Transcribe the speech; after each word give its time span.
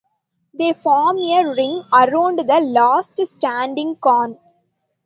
They 0.51 0.73
form 0.73 1.19
a 1.19 1.43
ring 1.45 1.83
around 1.93 2.39
the 2.39 2.43
last 2.59 3.19
standing 3.27 3.97
corn. 3.97 4.39